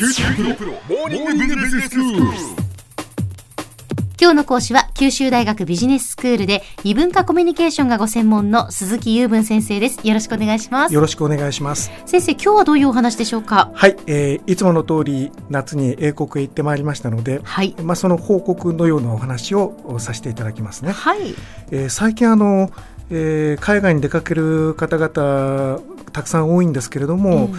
[0.00, 2.22] 九州大学モーニングビジネススクール。
[4.18, 10.08] 今日の講師は九州大学ビジネススクールで異文化コミュニケーションがご専門の鈴木雄文先生です。
[10.08, 10.94] よろしくお願いします。
[10.94, 11.92] よろしくお願いします。
[12.06, 13.72] 先生、今日はどういうお話でしょうか？
[13.74, 17.76] はい、えーいつもの通り夏に英国へ行ってまいりましたので、はい。
[17.82, 20.92] まあその報告のようなお話をさせていただきますね。
[20.92, 21.34] はい。
[21.72, 22.70] えー最近あの、
[23.10, 25.80] えー海外に出かける方々
[26.12, 27.50] たくさん多いんですけれども、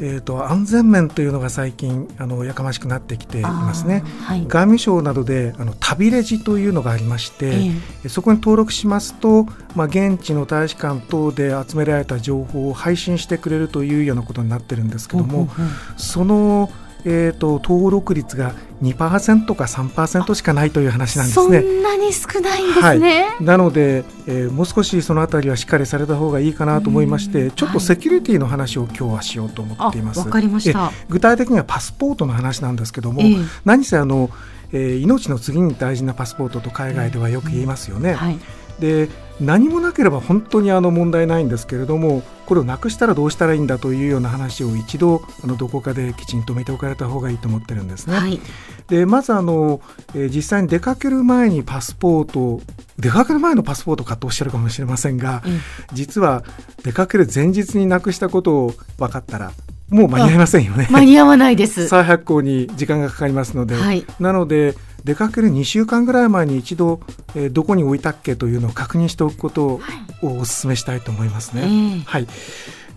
[0.00, 4.02] えーと安全面というのが最近あのやかましくなってきていますね。
[4.24, 4.40] はい。
[4.40, 7.70] 外務省などであの旅レジというのがありまして、え
[8.04, 9.46] えそこに登録しますと、
[9.76, 16.70] まあ、現地の大使館等で集められた情報を配信してくれるというようなことになってるんですけども、ほうほうほうその、
[17.04, 21.60] えー、と登録率が2%か3%しかないという話なんですそね。
[21.60, 23.26] んなに少ないんですね。
[23.40, 30.20] なので、えーもう少しそのあたりはしっかりされた方がいいかなと思いまして、うんちょっとセキュリティの話を今日はしようと思あ、っています。
[30.20, 30.90] わかりました。
[30.92, 34.30] え具体的にはパスポートの話なんですけども、ええ何せあの、
[34.72, 38.14] えー命の次に大事なパスポートと海外ではよく言いますよね。
[38.14, 38.38] はい。
[38.82, 39.08] で
[39.40, 48.16] 何もなければ本当にあの問題ないんですけれどもこれをなくしたらどうしたらいいんだというような話を一度あのどこかできちんと見ておかれた方がいいと思ってるんですね。
[48.16, 48.40] はい。
[48.88, 49.80] でまずあの、
[50.14, 52.60] えー実際に出かける前にパスポート
[52.98, 55.52] 出かける前のパスポートかとおっしゃるかもしれませんが、ええ
[55.92, 56.42] 実は
[56.82, 59.52] 出かける前日になくしたことを分かったら
[59.92, 60.88] もう間に合いませんよね。
[60.90, 61.86] 間に合わないです。
[61.88, 67.00] 再発行に時間がかかりますので、はいなので出かける2週間ぐらい前に一度、
[67.34, 69.80] えーどこに置いたっけというのを確認しておくことを
[70.22, 71.62] お勧めしたいと思いますね。
[71.64, 72.26] ええはい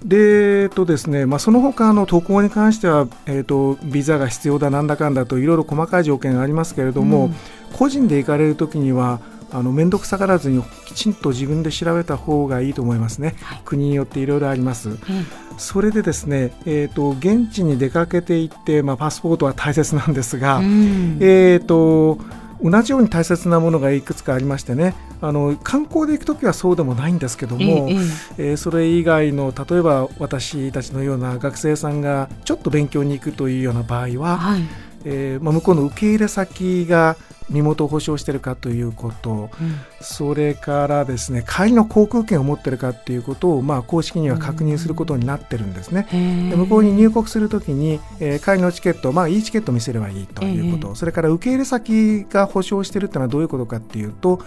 [0.03, 7.35] でえっとですねまあ、その他の渡航に関しては、えー、とビザが必要だなんだかんだといろいろ細かい条件がありますけれども、うん
[7.75, 9.19] 個人で行かれるときには
[9.51, 13.61] あの面倒くさがらずにきちんと自分で調べた方がいいと思いますね、はい。
[13.65, 14.97] 国によっていろいろあります。
[15.09, 15.25] え
[15.57, 21.17] それでですね、えー、と現地に出かけていって、まあ、パスポートは大切なんですが、えうん。
[21.21, 22.19] えー、と
[22.61, 24.95] 同じように大切なものがいくつかありましてね。
[25.21, 28.53] あの観光で行くときはそうでもないんですけども、ええええ。
[28.53, 34.61] ーそれ以外の例えば私たちのような学生さんがちょっと勉強に行くというような場合えは、はい。
[35.05, 37.15] えーまあ、向こうの受け入れ先が
[37.49, 39.31] 身元を保証しているかということ。
[39.31, 39.75] うん。
[40.01, 46.07] それからですね帰りの航空券を持っているかということを、まあ、公式には確認することになってるんですね。
[46.09, 54.41] へえで向こうに入国するときに、えー帰りのチケット、まあ、いいチケットを見せればいいということ、えそれから受け入れ先が保証しているというのはどういうことかっていうと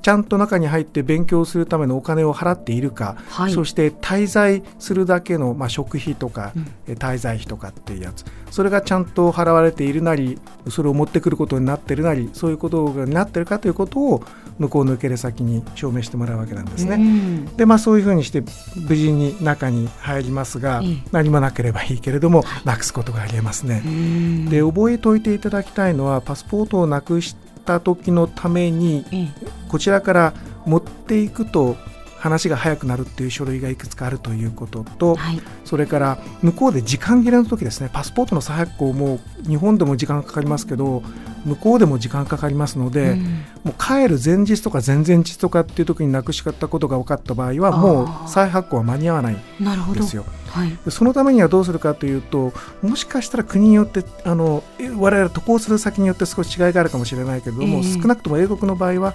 [0.00, 3.52] ちゃんと中に入って勉強するためのお金を払っているか、はい。
[3.52, 6.66] そして滞在するだけの、まあ、食費とか、うん。
[6.88, 8.24] えー滞在費とかっていうやつ。
[8.50, 10.38] それがちゃんと払われているなり
[10.68, 14.22] それを持ってくることになっているなりそういうことになっているかということを
[14.58, 16.96] 向こうの受け入れ先に証明してもらうわけなんですね。
[16.96, 17.56] うん。
[17.56, 18.42] でまあ、そういうふうにして
[18.76, 20.96] 無事に中に入りますが、ええ。
[21.10, 23.82] 何もなければいいけれども、なくすことがありえますね。
[23.84, 24.48] うん。
[24.48, 27.34] で覚えておいていただきたいのはパスポートをなくし
[27.64, 29.28] た時のためにええ
[29.72, 30.34] こちらから
[30.66, 31.76] 持っていくと
[32.18, 35.40] 話が早くなるっていう書類がいくつかあるということと、はい。
[35.64, 39.18] それから向こうで時間切れの時ですねパスポートの再発行も
[39.48, 41.02] 日本でも時間かかりますけど
[41.44, 50.00] 向こうでも時間かかりますので、うんもう帰る前日とか前々日とかっていう時になくしかったことが分かった場合はもう再発行は間に合わないなるほど。
[50.00, 50.24] んですよ。
[50.48, 50.76] はい。
[50.84, 52.52] でそのためにはどうするかというと
[52.82, 59.14] もしかしたら国によってあのえ我々渡航する先によって少し違いがあるかもしれないけれども、ええ少なくとも英国の場合は、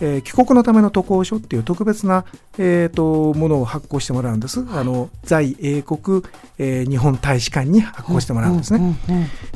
[0.00, 2.24] えー帰国のための渡航書っていう特別な、
[2.58, 6.22] えー、とものを発行してもらうんです、あの在英国、
[6.58, 8.98] えー日本大使館に発行してもらうんですね。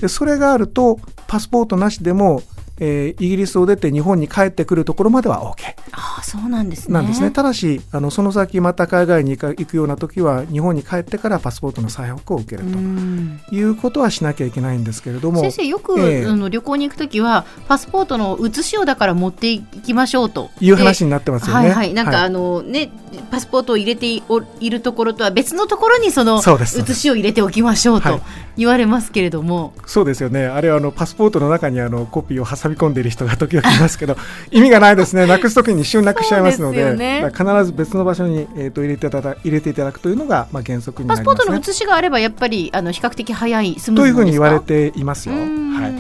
[0.01, 2.43] でそれがあるとパスポートなしでも、
[2.79, 6.95] えーイギリスを出て日本に帰ってくるところまでは OK ああ、そうなんですね。
[6.95, 7.31] なんですね。
[7.31, 12.79] ただしあのその先また海外に行くような時は日本に帰ってからパスポートの再発行を受けると。
[12.79, 21.67] うんいうことはしなきゃいけないんですけれども先生よく、ええあの旅行に行くときはパスポートの写しをだから持っていきましょうという話になってますよね。
[21.69, 22.91] はいはいなんか、あのね
[23.31, 28.23] パスポートを入れていおいるところとは別のところにその写しを入れておきましょうとはい
[28.57, 30.47] 言われますけれども、そうですよね。
[30.47, 34.17] あれはあのパスポートの中にあのコピーを挟み込んでいる人が時々いますけど、
[34.51, 35.27] 意味がないですね。
[35.27, 41.47] なくす時に一瞬なくしちゃいますので、ね必ず別の場所にえっ、と入れていただ入れていただくというのがまあ原則になパスポーりますね。
[41.47, 45.35] トの写しがあればやっぱりあの比較的早いスムーというふうに言われていますよ。
[45.35, 45.95] うんはい。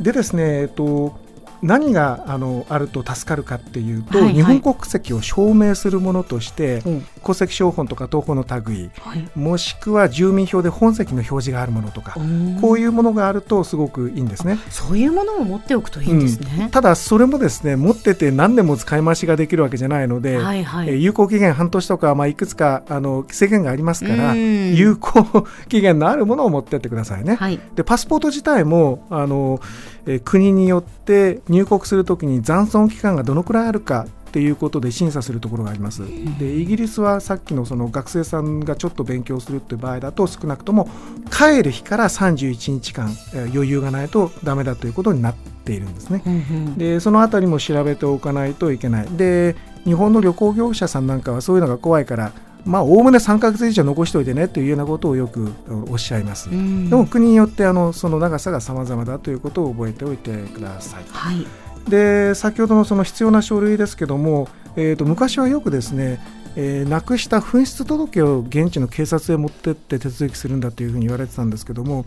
[0.00, 1.23] でですね、えっと
[1.64, 12.16] 何があのあると助かるかっていうと、はいはい日本国籍を証明するものとして、うん戸籍標本とか東宝の類はいもしくは住民票で本籍の表示があるものとか、
[12.60, 14.58] こういうものがあるとすごくいいんですね。
[14.68, 16.68] そういうものを持っておくといいんですね。
[16.70, 27.36] ただそれもですね持ってて何年も使い回しができるわけじゃないので、はいはいえー有効期限半年とか、まあ、いくつかあの制限がありますからうん有効期限のあるものを持ってってくださいね。
[27.36, 27.58] はい。
[27.74, 29.60] でパスポート自体もあの、
[30.06, 36.02] えー国によって入国するときに残存期間がどのくらいあるかっていうことで審査するところがあります。
[36.40, 40.88] でイギリスはさっきのその学生さんがちょっと勉強するっていう場合だと少なくとも
[41.30, 45.34] 帰る日から31日間、えー余裕がないとダメだということになっ
[45.64, 46.22] ているんですね。
[46.26, 46.36] うんう
[46.70, 49.08] んでそのあたりも調べておかないといけない。
[49.16, 49.54] で
[49.84, 52.32] 日本の旅行業者さんなんかはそういうのが怖いから
[52.64, 55.52] まあおおむね3ヶ月以上残しておいてねというようなことをよく
[55.88, 56.50] おっしゃいます。
[56.50, 61.04] うんでも国によってあのその長さが様々だということを覚えておいてください。
[61.10, 61.46] はい。
[61.88, 66.18] で先ほどのその必要な書類ですけども、えー、と昔はよくですね、
[66.56, 72.06] えーなくした紛失届を現地の警察へ持ってって手続きするんだというふうに言われてたんですけども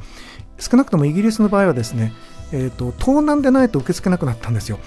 [0.57, 2.13] 少なくともイギリスの場合はですね、
[2.51, 4.79] えー、と盗難でないと受け付けなくなったんですよ、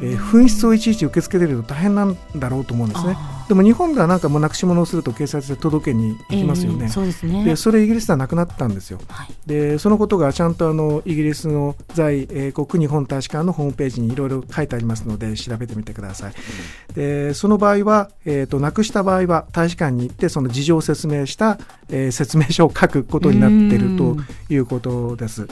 [0.00, 7.44] えー紛失をいちいち受け付けてると大変なんだろうと思うんですねあでも日本ではなんかもうなくし物をすると警察で届けに行きますよね、ええそうですね。
[7.44, 9.28] でそれイギリスではなくなったんですよはい。
[9.46, 16.34] でそのことがちゃんとあのイギリスの在英国日本大使館のホームページにいろいろ書いてありますので調べてみてください。
[16.94, 21.58] でその場合は、えー、となくした場合は大使館に行ってその事情を説明した、
[21.88, 24.16] えー説明書を書くことになっていると
[24.50, 25.46] いうことです。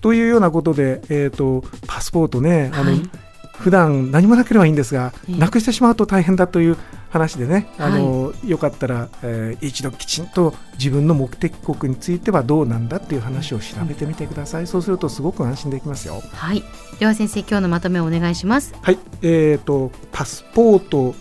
[0.00, 3.10] というようなことで、えー、とパスポートねあの、はい
[3.58, 5.38] 普段何もなければいいんですが、ええ。
[5.38, 6.76] なくしてしまうと大変だという
[7.10, 16.22] 話でね、あのよかったら、えー一度きちんと自分の目的国についてはどうなんだっていう話を調べてみてください、そうするとすごく安心できますよ。
[16.32, 16.64] はい。
[16.98, 18.74] では先生、今日のまとめをお願いします。
[18.80, 21.14] はい、えー、とパスポート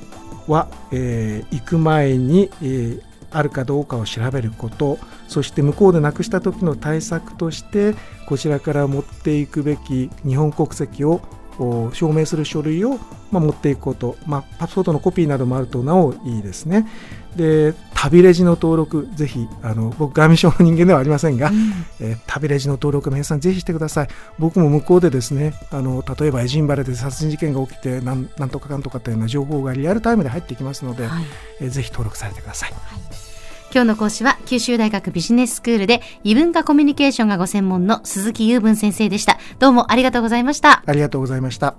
[0.47, 3.01] は、えー行く前に、えー
[3.33, 4.99] あるかどうかを調べること。
[5.29, 7.95] そして向こうでなくした時の対策として
[8.25, 11.21] こちらから持っていくべき日本国籍を
[11.61, 12.99] お証明する書類を、
[13.31, 16.87] まあ、持っていくこと、まあ、パスポートのコピーなどもあるとなおいいですね。
[17.35, 21.51] で旅レジの登録ぜひあの僕外務省の人間ではありませんが、
[21.99, 24.07] えー旅レジの登録皆さんぜひしてください
[24.39, 31.23] 僕も向こうでですねあの例えばエジンバラで殺人事件が起きてなんなんとかかんとかというような情報がリアルタイムで入ってきますので、はい。
[31.61, 33.30] えーぜひ登録されてください
[33.73, 39.37] 今日の講師は九州大学ビジネススクールで異文化コミュニケーションがご専門の鈴木雄文先生でした。
[39.59, 40.83] どうもありがとうございました。
[40.85, 41.75] ありがとうございました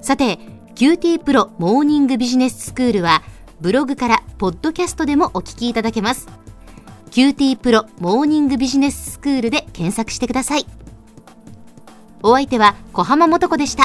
[0.00, 0.38] さて、
[0.76, 3.22] QT プロモーニングビジネススクールは、
[3.60, 6.26] ブログからポッドキャストでもお聞きいただけます。
[7.10, 10.66] QT プロモーニングビジネススクールで検索してください。
[12.22, 13.84] お相手は小浜もとこでした。